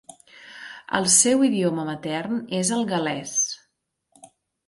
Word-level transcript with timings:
El 0.99 1.03
seu 1.15 1.43
idioma 1.47 1.85
matern 1.91 2.41
és 2.61 2.71
el 2.79 2.83
gal·lès. 2.93 3.35